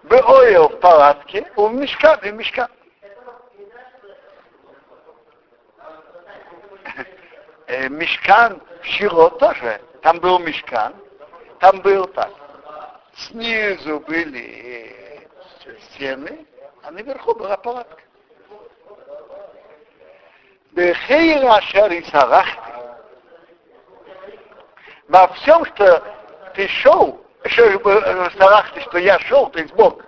в 0.09 0.13
Ойл 0.13 0.69
в 0.69 0.81
палатке, 0.81 1.47
у 1.57 1.69
мешка, 1.69 2.17
в 2.17 2.25
мешка. 2.33 2.69
Мешкан 7.91 8.63
в 8.81 8.87
Шило 8.87 9.31
тоже, 9.39 9.81
там 10.03 10.19
был 10.21 10.39
мешкан, 10.39 10.95
там 11.61 11.81
был 11.81 12.07
так. 12.07 12.31
Снизу 13.15 14.01
были 14.01 15.29
стены, 15.91 16.47
а 16.83 16.91
наверху 16.91 17.35
была 17.35 17.57
палатка. 17.59 18.03
Бехейра 20.73 21.61
шари 21.63 22.03
сарахти. 22.05 22.59
Во 25.09 25.29
всем, 25.29 25.65
что 25.67 26.03
ты 26.55 26.69
шел, 26.69 27.23
что 27.49 28.31
сарахти, 28.39 28.81
что 28.81 28.99
я 28.99 29.19
шел, 29.21 29.49
то 29.51 29.59
есть 29.59 29.73
Бог, 29.75 30.03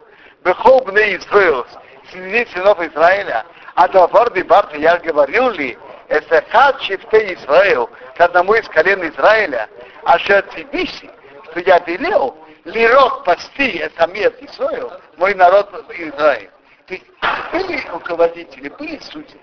Бехол 0.45 0.81
бне 0.85 1.17
Израил, 1.17 1.67
среди 2.11 2.51
сынов 2.53 2.81
Израиля, 2.81 3.45
А 3.75 3.89
Давар 3.89 4.33
Дебарта 4.33 4.77
я 4.77 4.99
говорил 4.99 5.51
ли, 5.51 5.79
Эсехат 6.09 6.83
Шифте 6.83 7.35
Израил, 7.35 7.89
к 8.17 8.21
одному 8.21 8.55
из 8.55 8.69
колен 8.69 9.07
Израиля, 9.09 9.69
а 10.05 10.19
Шацибиси, 10.19 11.11
что 11.51 11.61
я 11.61 11.79
велел, 11.81 12.37
лирот 12.65 13.25
пасти 13.25 13.79
это 13.79 14.07
мир 14.09 14.35
Израил, 14.41 14.93
мой 15.17 15.35
народ 15.35 15.73
Израиль. 15.91 16.51
Есть 16.89 17.05
были 17.53 17.81
руководители, 17.93 18.69
были 18.71 18.99
судьи. 18.99 19.41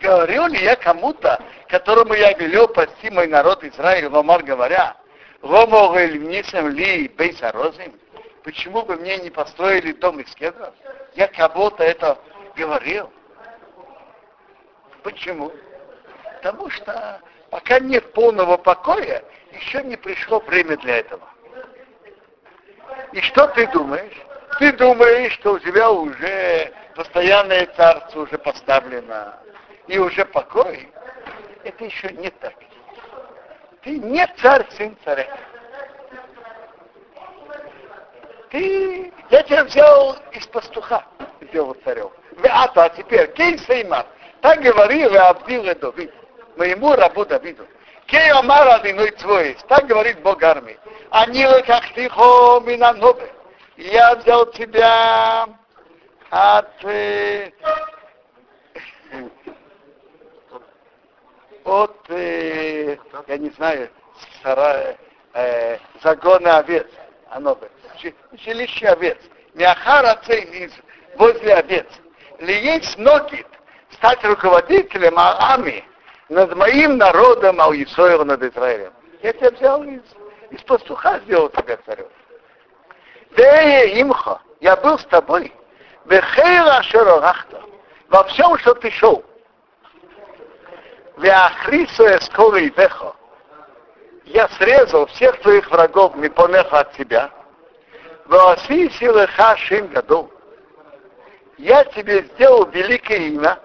Говорил 0.00 0.46
ли 0.46 0.62
я 0.62 0.76
кому-то, 0.76 1.40
которому 1.68 2.14
я 2.14 2.32
велел 2.34 2.68
пасти 2.68 3.10
мой 3.10 3.26
народ 3.26 3.64
Израиль, 3.64 4.06
Ломар 4.06 4.42
говоря, 4.42 4.94
Ломогель 5.46 6.18
внисем 6.18 6.68
ли 6.68 7.08
бейсарозим? 7.08 7.98
Почему 8.42 8.82
бы 8.82 8.96
мне 8.96 9.16
не 9.18 9.30
построили 9.30 9.92
дом 9.92 10.20
из 10.20 10.34
кедров? 10.34 10.74
Я 11.14 11.28
кого-то 11.28 11.84
это 11.84 12.18
говорил. 12.56 13.10
Почему? 15.02 15.52
Потому 16.36 16.68
что 16.70 17.20
пока 17.50 17.78
нет 17.78 18.12
полного 18.12 18.56
покоя, 18.56 19.22
еще 19.52 19.82
не 19.82 19.96
пришло 19.96 20.40
время 20.40 20.76
для 20.78 20.98
этого. 20.98 21.28
И 23.12 23.20
что 23.20 23.46
ты 23.48 23.66
думаешь? 23.68 24.16
Ты 24.58 24.72
думаешь, 24.72 25.32
что 25.34 25.54
у 25.54 25.58
тебя 25.58 25.90
уже 25.90 26.72
постоянное 26.94 27.66
царство 27.76 28.22
уже 28.22 28.38
поставлено, 28.38 29.38
и 29.86 29.98
уже 29.98 30.24
покой. 30.24 30.88
Это 31.62 31.84
еще 31.84 32.10
не 32.12 32.30
так. 32.30 32.54
Ты 33.86 34.00
не 34.00 34.26
царь, 34.42 34.66
сын 34.76 34.96
царя. 35.04 35.28
Ты, 38.50 39.12
я 39.30 39.42
тебя 39.44 39.62
взял 39.62 40.16
из 40.32 40.44
пастуха, 40.48 41.04
сделал 41.40 41.76
царем. 41.84 42.10
А 42.50 42.66
то, 42.66 42.82
а 42.82 42.88
теперь, 42.88 43.32
кей 43.34 43.56
сеймат. 43.60 44.08
Так 44.40 44.60
говорил 44.60 45.16
Абдил 45.16 45.62
Давид, 45.76 46.12
моему 46.56 46.96
рабу 46.96 47.24
Давиду. 47.26 47.64
Кей 48.06 48.28
омар 48.32 48.66
адиной 48.70 49.12
твой, 49.12 49.56
так 49.68 49.86
говорит 49.86 50.20
Бог 50.20 50.42
армии. 50.42 50.76
Они 51.10 51.44
как 51.64 51.84
тихо 51.94 52.60
минанове. 52.66 53.32
Я 53.76 54.16
взял 54.16 54.46
тебя 54.46 55.46
от 56.30 56.84
э, 56.84 57.52
от, 61.66 61.96
э, 62.10 62.96
я 63.26 63.38
не 63.38 63.50
знаю, 63.50 63.90
сарая, 64.42 64.96
э, 65.34 65.78
загона 66.02 66.58
овец, 66.58 66.86
оно 67.30 67.56
бы, 67.56 67.68
жилище 68.44 68.88
овец. 68.88 69.18
Мяхара 69.54 70.20
цейниз 70.24 70.72
возле 71.16 71.54
овец. 71.54 71.86
Ли 72.38 72.54
есть 72.54 72.96
ноги 72.98 73.44
стать 73.90 74.22
руководителем 74.24 75.14
Ами 75.16 75.84
над 76.28 76.54
моим 76.54 76.98
народом, 76.98 77.60
а 77.60 77.68
у 77.68 77.74
Исоева 77.74 78.24
над 78.24 78.42
Израилем. 78.42 78.92
Я 79.22 79.32
тебя 79.32 79.50
взял 79.50 79.82
из, 79.82 80.02
из 80.50 80.62
пастуха, 80.62 81.18
сделал 81.20 81.48
тебя 81.48 81.78
царем. 81.84 82.06
Дея 83.36 84.00
имха, 84.02 84.40
я 84.60 84.76
был 84.76 84.98
с 84.98 85.04
тобой. 85.06 85.52
Бехейра 86.04 86.82
шерорахта. 86.82 87.60
Во 88.08 88.22
всем, 88.24 88.56
что 88.58 88.74
ты 88.74 88.90
шел. 88.90 89.24
Веахрису 91.05 91.05
эскола 91.05 91.05
и 91.05 91.05
вехо. 91.05 91.05
Я 94.24 94.48
срезал 94.58 95.06
всех 95.06 95.40
твоих 95.40 95.70
врагов 95.70 96.14
мипонеха 96.16 96.80
от 96.80 96.92
тебя. 96.92 97.30
Веоси 98.26 98.90
силы 98.90 99.26
хашим 99.28 99.86
году. 99.88 100.30
Я 101.58 101.84
тебе 101.84 102.22
сделал 102.22 102.66
великое 102.66 103.18
имя, 103.28 103.58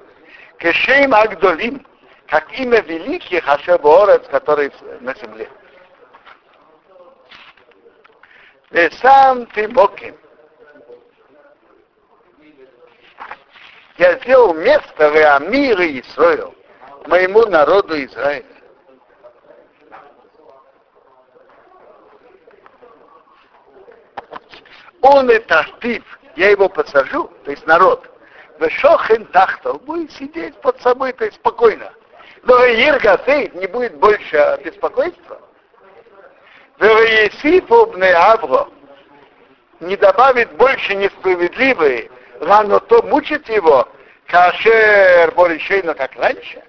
Кешейм 0.59 1.13
Агдолим, 1.13 1.85
как 2.27 2.51
имя 2.57 2.79
великих 2.81 3.45
Ашеборец, 3.47 4.25
который 4.29 4.71
на 5.01 5.13
земле. 5.15 5.49
И 8.69 8.89
сам 9.01 9.45
ты 9.47 9.67
Боким. 9.67 10.15
Я 13.97 14.17
сделал 14.19 14.53
место 14.53 15.09
в 15.09 15.35
Амире 15.35 15.99
Исраил, 15.99 16.55
моему 17.07 17.45
народу 17.45 18.03
Израиля. 18.05 18.45
Он 25.01 25.29
это 25.29 25.65
тип, 25.81 26.03
я 26.35 26.51
его 26.51 26.69
посажу, 26.69 27.29
то 27.43 27.51
есть 27.51 27.65
народ, 27.65 28.07
Вешохен 28.59 29.25
тахтов 29.25 29.81
будет 29.83 30.11
сидеть 30.11 30.55
под 30.61 30.79
собой, 30.81 31.13
то 31.13 31.25
есть 31.25 31.37
спокойно. 31.37 31.91
Но 32.43 32.55
Иргасейт 32.65 33.55
не 33.55 33.67
будет 33.67 33.95
больше 33.95 34.59
беспокойства. 34.63 35.41
Вероесифобный 36.79 38.13
Авро 38.13 38.69
не 39.79 39.95
добавит 39.95 40.51
больше 40.53 40.95
несправедливые, 40.95 42.09
рано 42.39 42.79
то 42.79 43.01
мучит 43.03 43.49
его, 43.49 43.87
кашер 44.31 45.31
более 45.35 45.59
как 45.93 46.15
раньше. 46.15 46.63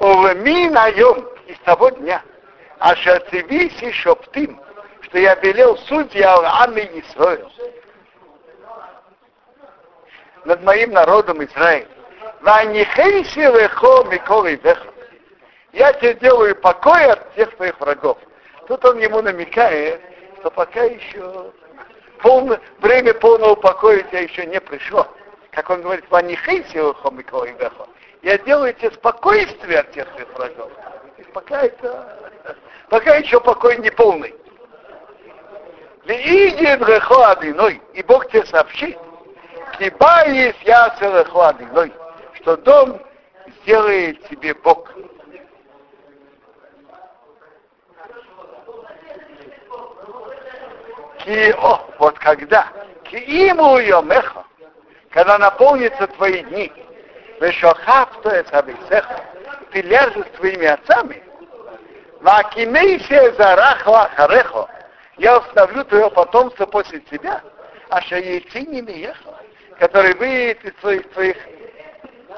Овеми 0.00 0.68
наем 0.68 1.28
из 1.46 1.58
того 1.60 1.90
дня, 1.90 2.22
а 2.80 2.96
шацивиси 2.96 3.92
шоптим, 3.92 4.60
что 5.02 5.18
я 5.18 5.36
велел 5.36 5.78
судья 5.78 6.34
Ами 6.62 6.80
Исраил 6.94 7.50
над 10.44 10.60
моим 10.64 10.90
народом 10.90 11.44
Израиль. 11.44 11.86
Я 15.72 15.92
тебе 15.92 16.14
делаю 16.14 16.56
покой 16.56 17.06
от 17.06 17.32
всех 17.32 17.54
твоих 17.56 17.78
врагов. 17.80 18.18
Тут 18.66 18.84
он 18.84 18.98
ему 18.98 19.22
намекает, 19.22 20.00
что 20.40 20.50
пока 20.50 20.82
еще 20.82 21.52
полное, 22.22 22.60
время 22.78 23.12
полного 23.14 23.54
покоя 23.56 23.98
у 23.98 24.08
тебя 24.08 24.20
еще 24.20 24.46
не 24.46 24.60
пришло. 24.60 25.06
Как 25.50 25.68
он 25.68 25.82
говорит, 25.82 26.04
я 28.22 28.38
делаю 28.38 28.72
тебе 28.74 28.90
спокойствие 28.92 29.80
от 29.80 29.90
всех 29.90 30.08
твоих 30.12 30.32
врагов. 30.34 30.70
Пока 31.34 31.62
это, 31.62 32.56
пока 32.88 33.16
еще 33.16 33.40
покой 33.40 33.76
не 33.78 33.90
полный. 33.90 34.34
Лиидин 36.04 36.84
рехо 36.84 37.30
адиной, 37.30 37.80
и 37.92 38.02
Бог 38.02 38.28
тебе 38.28 38.44
сообщит, 38.46 38.98
Киба 39.78 40.26
есть 40.28 40.62
ясер 40.62 41.14
рехо 41.14 41.48
адиной, 41.48 41.92
что 42.34 42.56
дом 42.56 43.00
сделает 43.62 44.26
тебе 44.28 44.54
Бог. 44.54 44.90
Ки, 51.24 51.54
о, 51.56 51.80
вот 51.98 52.18
когда, 52.18 52.66
ки 53.04 53.16
иму 53.50 53.78
меха, 54.02 54.44
когда 55.10 55.38
наполнится 55.38 56.08
твои 56.08 56.42
дни, 56.42 56.72
вешохавто 57.40 58.28
это 58.30 58.64
ты 59.70 59.82
ляжешь 59.82 60.26
с 60.26 60.36
твоими 60.36 60.66
отцами, 60.66 61.22
вакимейся 62.20 63.32
зарахла 63.38 64.10
харехо, 64.16 64.68
я 65.18 65.38
установлю 65.38 65.84
твое 65.84 66.10
потомство 66.10 66.66
после 66.66 67.00
тебя, 67.00 67.40
а 67.88 68.00
шаейцини 68.02 68.80
не 68.80 69.00
ехал, 69.00 69.36
который 69.78 70.14
выйдет 70.14 70.64
из 70.64 70.80
своих, 70.80 71.08
твоих, 71.12 71.36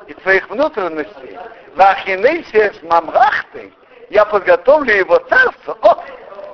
из 0.07 0.17
своих 0.23 0.51
внутренностей, 0.51 1.39
вахинейся 1.75 2.75
с 2.75 2.83
мамрахтой, 2.83 3.73
я 4.11 4.27
подготовлю 4.27 4.95
его 4.95 5.17
царство. 5.31 5.79
О, 5.81 6.05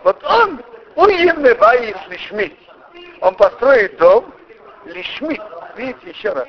вот 0.05 0.23
он, 0.25 0.63
уемный 0.97 1.55
баис 1.55 1.97
лишми. 2.09 2.57
Он 3.21 3.35
построит 3.35 3.97
дом 3.99 4.33
лишми. 4.85 5.41
Видите, 5.77 6.11
еще 6.11 6.33
раз 6.33 6.49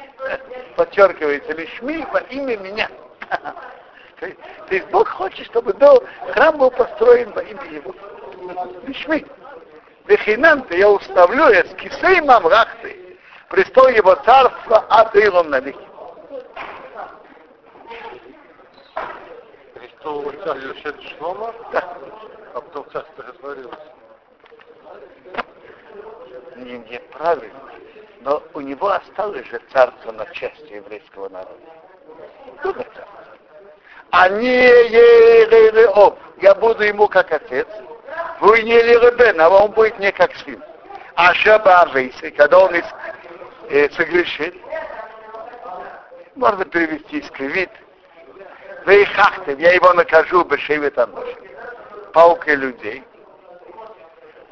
подчеркивается, 0.75 1.53
лишми 1.53 2.05
во 2.11 2.19
имя 2.19 2.57
меня. 2.57 2.89
То 4.19 4.75
есть 4.75 4.87
Бог 4.91 5.07
хочет, 5.07 5.45
чтобы 5.47 5.73
дом, 5.73 5.99
храм 6.33 6.57
был 6.57 6.71
построен 6.71 7.31
во 7.31 7.41
имя 7.41 7.65
его. 7.71 7.93
Лишми. 8.83 9.25
Вехинанты 10.05 10.77
я 10.77 10.89
уставлю 10.89 11.45
с 11.45 11.73
кисей 11.75 12.21
мамрахты, 12.21 13.17
престол 13.49 13.87
его 13.87 14.15
царства 14.15 14.79
от 14.89 15.13
на 15.49 15.59
веки. 15.59 15.79
Престол 19.73 20.31
царства 20.43 21.03
Шлома? 21.17 21.53
Да. 21.71 21.97
А 22.53 22.61
потом 22.61 22.85
царство 22.91 23.23
разворилось. 23.23 23.79
Не, 26.61 26.77
не 26.77 26.99
правильно. 26.99 27.59
Но 28.21 28.43
у 28.53 28.61
него 28.61 28.89
осталось 28.89 29.47
же 29.47 29.59
царство 29.73 30.11
на 30.11 30.25
части 30.27 30.73
еврейского 30.73 31.29
народа. 31.29 31.57
Другое 32.61 32.85
царство. 32.85 33.07
А 34.11 34.29
не 34.29 34.91
я 36.41 36.55
буду 36.55 36.83
ему 36.83 37.07
как 37.07 37.31
отец, 37.31 37.67
вы 38.39 38.61
не 38.63 38.77
Ребен, 38.81 39.39
а 39.39 39.49
он 39.49 39.71
будет 39.71 39.97
не 39.99 40.11
как 40.11 40.35
сын. 40.37 40.61
А 41.15 41.33
Шаба 41.33 41.81
Авейсы, 41.81 42.31
когда 42.31 42.59
он 42.59 42.73
э, 42.73 43.89
согрешит, 43.91 44.55
можно 46.35 46.65
перевести 46.65 47.19
искривит, 47.19 47.69
Вейхахтев, 48.85 49.59
я 49.59 49.73
его 49.73 49.93
накажу 49.93 50.43
бешевит 50.43 50.97
паукой 52.13 52.55
людей, 52.55 53.03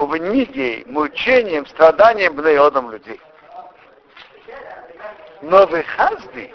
в 0.06 0.16
ниге 0.16 0.84
мучением, 0.86 1.66
страданием 1.68 2.34
бнеодом 2.34 2.92
людей. 2.92 3.20
Но 5.42 5.66
вы 5.68 5.84
хазди, 5.84 6.54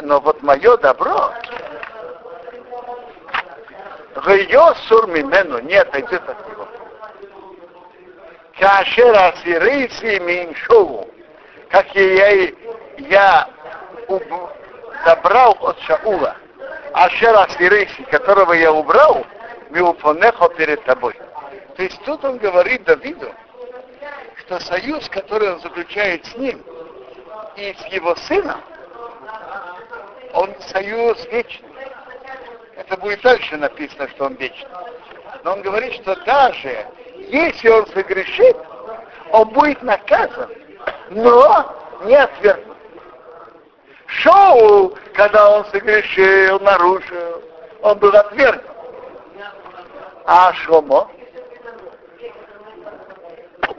но 0.00 0.20
вот 0.20 0.42
мое 0.42 0.76
добро, 0.78 1.32
Гайо 4.16 4.74
сур 4.88 5.06
мимену 5.06 5.58
не 5.60 5.74
отойдет 5.74 6.28
от 6.28 6.48
него. 6.48 6.68
Кашер 8.58 9.14
асирейси 9.16 10.20
миншову, 10.20 11.08
как 11.68 11.86
я, 11.94 12.48
я 12.98 13.48
забрал 15.04 15.56
от 15.60 15.78
Шаула, 15.80 16.36
Ашер 16.92 17.36
асирейси, 17.36 18.04
которого 18.04 18.52
я 18.52 18.72
убрал, 18.72 19.26
миупонехо 19.70 20.48
перед 20.50 20.84
тобой. 20.84 21.14
То 21.76 21.82
есть 21.82 22.00
тут 22.04 22.24
он 22.24 22.38
говорит 22.38 22.84
Давиду, 22.84 23.32
что 24.38 24.60
союз, 24.60 25.08
который 25.08 25.52
он 25.52 25.60
заключает 25.60 26.24
с 26.26 26.36
ним 26.36 26.62
и 27.56 27.74
с 27.74 27.92
его 27.92 28.14
сыном, 28.14 28.60
он 30.32 30.54
союз 30.60 31.24
вечный. 31.26 31.68
Это 32.76 32.96
будет 32.96 33.22
дальше 33.22 33.56
написано, 33.56 34.08
что 34.08 34.26
он 34.26 34.34
вечный. 34.34 34.68
Но 35.42 35.52
он 35.54 35.62
говорит, 35.62 35.94
что 35.94 36.14
даже 36.24 36.86
если 37.16 37.68
он 37.68 37.86
согрешит, 37.88 38.56
он 39.30 39.48
будет 39.48 39.82
наказан, 39.82 40.50
но 41.10 41.74
не 42.04 42.14
отвергнут. 42.14 42.76
Шоу, 44.06 44.94
когда 45.14 45.58
он 45.58 45.64
согрешил, 45.66 46.60
нарушил, 46.60 47.42
он 47.82 47.98
был 47.98 48.14
отвергнут. 48.14 48.70
А 50.26 50.52
Шомо 50.54 51.10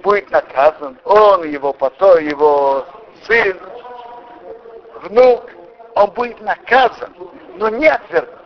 будет 0.05 0.29
наказан, 0.29 0.97
он, 1.03 1.49
его 1.49 1.73
потом, 1.73 2.19
его 2.19 2.85
сын, 3.23 3.59
внук, 5.01 5.49
он 5.95 6.11
будет 6.11 6.39
наказан, 6.41 7.11
но 7.55 7.69
не 7.69 7.87
отвергнут. 7.87 8.39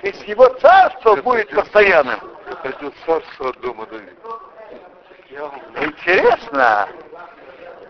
То 0.00 0.06
есть 0.06 0.26
его 0.26 0.46
царство 0.60 1.12
это 1.14 1.22
будет 1.22 1.50
постоянным. 1.50 2.18
Это 2.62 2.92
царство 3.04 3.52
дома 3.54 3.86
Давида. 3.86 4.12
Интересно, 5.84 6.88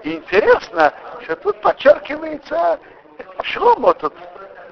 интересно, 0.03 0.93
что 1.23 1.37
тут 1.37 1.61
подчеркивается, 1.61 2.81
Шломо 3.43 3.95
тут 3.95 4.15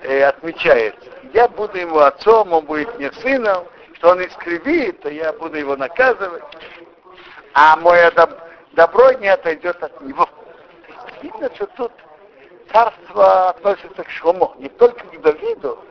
э, 0.03 0.25
отмечается. 0.25 1.09
Я 1.33 1.47
буду 1.47 1.79
ему 1.79 1.99
отцом, 1.99 2.53
он 2.53 2.65
будет 2.65 2.99
мне 2.99 3.13
сыном, 3.13 3.65
что 4.07 4.13
он 4.13 4.25
искривит, 4.25 5.01
то 5.01 5.09
я 5.09 5.33
буду 5.33 5.57
его 5.57 5.75
наказывать. 5.75 6.45
А 7.55 7.75
мое 7.75 8.09
доб- 8.13 8.39
добро 8.73 9.11
не 9.15 9.27
отойдет 9.27 9.83
от 9.83 10.01
него. 10.01 10.29
Видно, 11.23 11.53
что 11.57 11.67
тут 11.77 11.93
царство 12.73 13.49
относится 13.49 14.05
к 14.05 14.11
Шломо, 14.11 14.55
не 14.59 14.69
только 14.69 15.05
к 15.05 15.21
Давиду, 15.21 15.85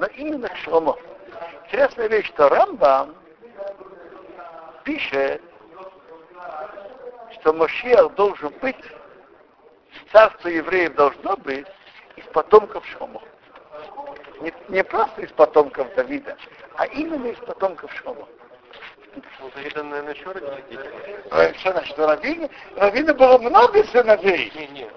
но 0.00 0.06
именно 0.06 0.48
к 0.48 0.56
Шломо. 0.56 0.96
Интересная 1.66 2.08
вещь, 2.08 2.26
что 2.30 2.48
Рамбам 2.48 3.14
пишет, 4.82 5.40
что 7.38 7.52
Мошиах 7.52 8.12
должен 8.14 8.52
быть, 8.60 8.84
царство 10.10 10.48
евреев 10.48 10.96
должно 10.96 11.36
быть 11.36 11.68
из 12.16 12.24
потомков 12.32 12.84
Шломо. 12.86 13.22
Не, 14.40 14.52
не 14.68 14.82
просто 14.84 15.22
из 15.22 15.30
потомков 15.32 15.94
Давида, 15.94 16.36
а 16.76 16.86
именно 16.86 17.26
из 17.26 17.38
потомков 17.38 17.92
Шломо. 17.94 18.26
У 19.42 19.50
Давида, 19.56 19.82
наверное, 19.82 20.14
еще 20.14 20.30
родились 20.30 20.64
дети. 20.70 20.90
Э, 21.32 21.52
Что 21.54 21.72
значит, 21.72 21.98
у 21.98 22.06
Равина? 22.06 22.48
Равина 22.76 23.14
было 23.14 23.38
много 23.38 23.84
сыновей. 23.84 24.52
Не. 24.72 24.88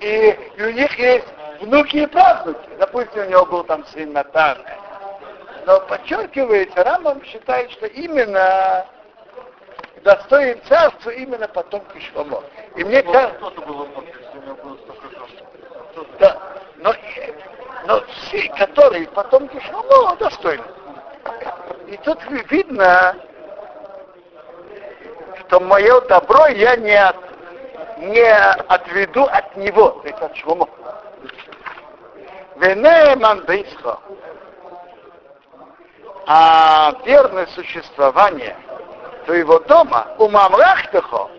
И, 0.00 0.38
и 0.56 0.62
у 0.62 0.70
них 0.70 0.98
есть 0.98 1.26
внуки 1.60 1.96
и 1.96 2.06
правнуки. 2.06 2.68
Допустим, 2.78 3.22
у 3.22 3.28
него 3.28 3.46
был 3.46 3.64
там 3.64 3.84
сын 3.86 4.12
Натан. 4.12 4.58
Но 5.66 5.80
подчеркивается, 5.80 6.82
Рамбам 6.82 7.22
считает, 7.24 7.70
что 7.72 7.86
именно 7.86 8.86
достоин 10.02 10.60
царства 10.64 11.10
именно 11.10 11.48
потомки 11.48 11.98
Шломо. 12.00 12.42
И 12.76 12.84
мне 12.84 13.02
кажется, 13.02 13.52
да, 16.18 16.40
но, 16.76 16.94
но 17.86 18.00
все, 18.06 18.48
которые 18.50 19.06
потомки 19.08 19.60
Шломо, 19.60 20.16
достойны. 20.16 20.64
И 21.88 21.96
тут 21.98 22.18
видно, 22.50 23.16
что 25.40 25.60
мое 25.60 26.00
добро 26.02 26.46
я 26.46 26.76
не, 26.76 26.94
от, 26.94 27.16
не 27.98 28.32
отведу 28.32 29.24
от 29.24 29.56
него, 29.56 29.90
то 29.90 30.08
есть 30.08 30.20
от 30.20 30.36
Шломо. 30.36 30.68
Вене 32.56 33.16
мандейсхо. 33.16 33.98
А 36.26 36.92
верное 37.04 37.46
существование 37.46 38.56
твоего 39.24 39.58
дома, 39.60 40.06
умамрахтехо, 40.18 41.30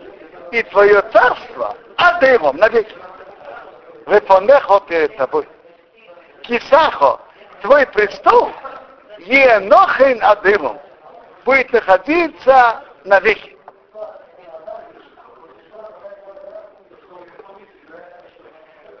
и 0.50 0.62
твое 0.64 1.02
царство, 1.12 1.76
адымом 1.96 2.56
навеки. 2.56 2.94
Вепонехо 4.06 4.80
перед 4.80 5.16
тобой. 5.16 5.48
Кисахо, 6.42 7.20
твой 7.62 7.86
престол, 7.86 8.50
енохин 9.18 10.22
адымом, 10.22 10.78
будет 11.44 11.72
находиться 11.72 12.82
навеки. 13.04 13.56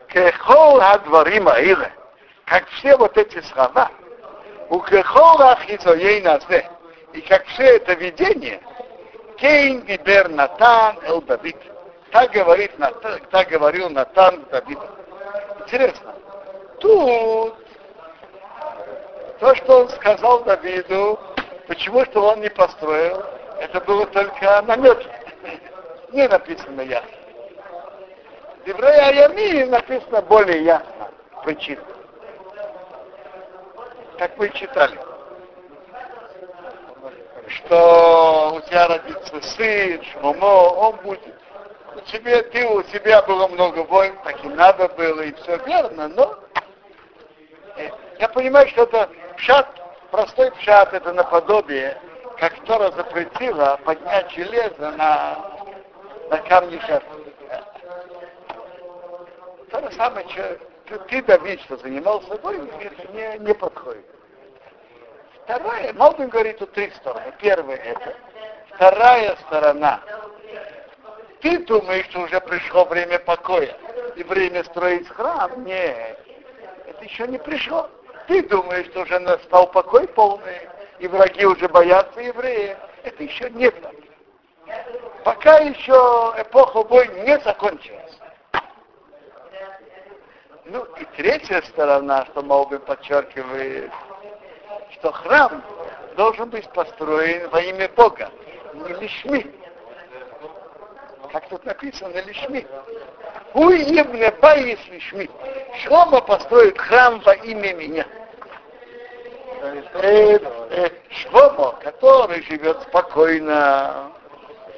Кехол 0.08 0.80
адварим 0.80 1.48
аиле, 1.48 1.92
как 2.44 2.68
все 2.68 2.96
вот 2.96 3.16
эти 3.16 3.40
слова, 3.42 3.90
у 4.68 4.80
кехола 4.80 5.58
хизоейназе, 5.66 6.68
и 7.12 7.20
как 7.22 7.46
все 7.46 7.76
это 7.76 7.94
видение, 7.94 8.60
Кейн 9.42 9.80
Гибер 9.80 10.28
Натан 10.28 10.98
Эл 11.04 11.20
Давид. 11.22 11.56
Так 12.12 12.30
говорит 12.30 12.78
Натан, 12.78 13.20
так 13.32 13.48
говорил 13.48 13.90
Натан 13.90 14.44
Давиду. 14.52 14.86
Интересно. 15.62 16.14
Тут 16.78 17.56
то, 19.40 19.54
что 19.56 19.80
он 19.80 19.88
сказал 19.88 20.44
Давиду, 20.44 21.18
почему 21.66 22.04
что 22.04 22.28
он 22.28 22.40
не 22.40 22.50
построил, 22.50 23.20
это 23.58 23.80
было 23.80 24.06
только 24.06 24.62
намек. 24.62 25.00
Не 26.12 26.28
написано 26.28 26.82
ясно. 26.82 27.10
В 28.64 28.68
Еврея 28.68 29.08
Аями 29.08 29.64
написано 29.64 30.22
более 30.22 30.62
ясно 30.62 31.10
причина. 31.42 31.82
Как 34.18 34.38
мы 34.38 34.50
читали 34.50 35.00
что 37.56 38.54
у 38.56 38.60
тебя 38.68 38.88
родится 38.88 39.40
сын, 39.42 40.02
Шмомо, 40.04 40.44
он 40.44 40.96
будет. 40.96 41.34
У 41.94 42.00
тебя, 42.00 42.42
ты, 42.42 42.66
у 42.66 42.82
тебя 42.84 43.22
было 43.22 43.46
много 43.48 43.80
войн, 43.80 44.14
так 44.24 44.42
и 44.44 44.48
надо 44.48 44.88
было, 44.88 45.20
и 45.20 45.32
все 45.34 45.58
верно, 45.66 46.08
но 46.08 46.38
э, 47.76 47.90
я 48.18 48.28
понимаю, 48.28 48.66
что 48.68 48.84
это 48.84 49.10
пшат, 49.36 49.68
простой 50.10 50.50
пшат, 50.52 50.94
это 50.94 51.12
наподобие, 51.12 52.00
как 52.38 52.54
Тора 52.64 52.90
запретила 52.92 53.78
поднять 53.84 54.30
железо 54.30 54.90
на, 54.92 55.38
на 56.30 56.38
камни 56.38 56.80
жертвы. 56.86 57.22
То 59.70 59.80
же 59.80 59.92
самое, 59.92 60.26
что 60.28 60.58
ты, 60.86 60.98
ты 60.98 61.22
Давид, 61.22 61.60
что 61.62 61.76
занимался 61.76 62.36
войной, 62.42 62.68
это 62.80 63.12
не, 63.12 63.38
не 63.38 63.54
подходит. 63.54 64.06
Вторая, 65.44 65.92
Малбин 65.94 66.28
говорит 66.28 66.58
тут 66.58 66.72
три 66.72 66.90
стороны. 66.90 67.32
Первая 67.40 67.76
это. 67.76 68.14
Вторая 68.74 69.36
сторона. 69.46 70.00
Ты 71.40 71.58
думаешь, 71.58 72.06
что 72.06 72.20
уже 72.20 72.40
пришло 72.40 72.84
время 72.84 73.18
покоя 73.18 73.76
и 74.14 74.22
время 74.22 74.62
строить 74.64 75.08
храм? 75.08 75.64
Нет. 75.64 76.18
Это 76.86 77.04
еще 77.04 77.26
не 77.26 77.38
пришло. 77.38 77.90
Ты 78.28 78.42
думаешь, 78.48 78.86
что 78.86 79.00
уже 79.00 79.18
настал 79.18 79.66
покой 79.66 80.06
полный, 80.08 80.68
и 81.00 81.08
враги 81.08 81.44
уже 81.44 81.68
боятся 81.68 82.20
евреев? 82.20 82.78
Это 83.02 83.22
еще 83.22 83.50
не 83.50 83.70
так. 83.70 83.94
Пока 85.24 85.58
еще 85.58 86.34
эпоха 86.38 86.82
войн 86.84 87.24
не 87.24 87.38
закончилась. 87.40 88.18
Ну 90.64 90.84
и 90.84 91.04
третья 91.16 91.60
сторона, 91.62 92.24
что 92.26 92.42
Малбин 92.42 92.80
подчеркивает, 92.80 93.90
что 95.02 95.10
храм 95.10 95.64
должен 96.16 96.48
быть 96.50 96.68
построен 96.70 97.50
во 97.50 97.60
имя 97.60 97.90
Бога, 97.96 98.30
не 98.72 98.92
лишми. 98.94 99.44
Как 101.32 101.48
тут 101.48 101.64
написано, 101.64 102.18
лишми. 102.22 102.64
Уебне 103.54 104.30
баис 104.40 104.78
лишми. 104.88 105.28
Шлома 105.82 106.20
построит 106.20 106.78
храм 106.78 107.18
во 107.20 107.34
имя 107.34 107.74
меня. 107.74 108.06
Э, 109.94 110.38
э, 110.70 110.88
Шлома, 111.10 111.72
который 111.82 112.42
живет 112.42 112.80
спокойно 112.82 114.12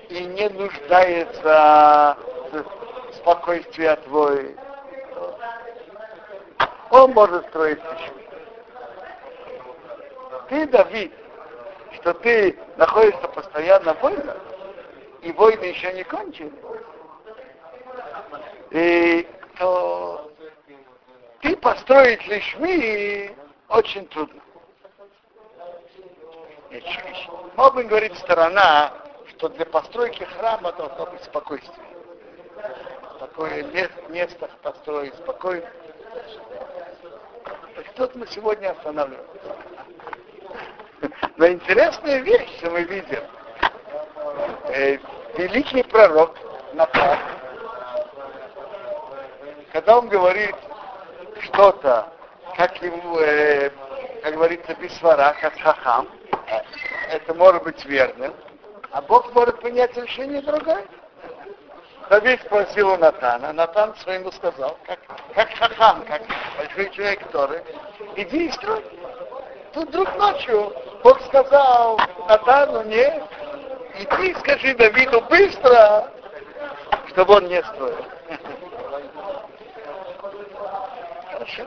и 0.08 0.24
не 0.24 0.48
нуждается 0.48 2.16
в 2.50 3.14
спокойствии 3.16 3.94
твой, 4.04 4.56
он 6.90 7.12
может 7.12 7.46
строить 7.48 7.80
лишми. 7.92 8.23
Ты, 10.48 10.66
Давид, 10.66 11.12
что 11.94 12.12
ты 12.14 12.58
находишься 12.76 13.28
постоянно 13.28 13.94
в 13.94 14.02
войнах, 14.02 14.36
и 15.22 15.32
войны 15.32 15.64
еще 15.64 15.92
не 15.92 16.04
кончились, 16.04 16.52
и, 18.70 19.26
то 19.58 20.30
ты 21.40 21.56
построить 21.56 22.26
лишми 22.26 23.34
очень 23.68 24.06
трудно. 24.08 24.40
Мог 27.56 27.74
говорить 27.74 28.18
сторона, 28.18 28.92
что 29.28 29.48
для 29.48 29.64
постройки 29.64 30.24
храма 30.24 30.72
должно 30.72 31.06
быть 31.06 31.22
спокойствие. 31.22 31.86
Такое 33.20 33.64
место 34.08 34.50
построить 34.62 35.14
спокойно. 35.14 35.66
Так 37.76 37.88
тут 37.94 38.14
мы 38.16 38.26
сегодня 38.26 38.70
останавливаемся. 38.70 39.53
Но 41.36 41.48
интересная 41.48 42.20
вещь, 42.20 42.58
что 42.58 42.70
мы 42.70 42.82
видим. 42.84 43.22
Э, 44.68 44.98
великий 45.36 45.82
пророк 45.82 46.36
Натан, 46.74 47.18
когда 49.72 49.98
он 49.98 50.08
говорит 50.08 50.54
что-то, 51.40 52.12
как 52.56 52.80
ему, 52.80 53.18
э, 53.18 53.70
как 54.22 54.34
говорится, 54.34 54.74
бисвара, 54.76 55.34
как 55.40 55.58
хахам, 55.58 56.08
э, 56.30 56.60
это 57.10 57.34
может 57.34 57.64
быть 57.64 57.84
верным, 57.84 58.32
а 58.92 59.02
Бог 59.02 59.34
может 59.34 59.58
принять 59.60 59.96
решение 59.96 60.40
другое. 60.40 60.84
Давид 62.10 62.40
спросил 62.42 62.90
у 62.90 62.96
Натана, 62.96 63.52
Натан 63.52 63.96
своему 63.96 64.30
сказал, 64.30 64.78
как, 64.86 65.00
как 65.34 65.52
хахам, 65.54 66.04
как 66.04 66.22
большой 66.58 66.90
человек, 66.90 67.24
который, 67.24 67.60
иди 68.14 68.46
и 68.46 68.52
строй. 68.52 68.84
Тут 69.72 69.88
вдруг 69.88 70.16
ночью 70.16 70.72
Бог 71.04 71.20
сказал 71.26 72.00
Натану, 72.30 72.82
нет, 72.84 73.22
иди 73.98 74.34
скажи 74.40 74.74
Давиду 74.74 75.20
быстро, 75.28 76.10
чтобы 77.08 77.34
он 77.34 77.46
не 77.46 77.62
строил. 77.62 78.06
Хорошо. 81.30 81.64